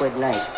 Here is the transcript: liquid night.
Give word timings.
liquid 0.00 0.20
night. 0.20 0.57